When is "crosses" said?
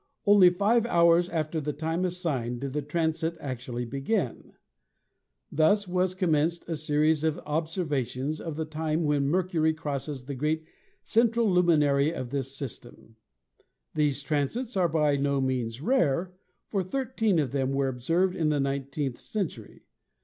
9.75-10.25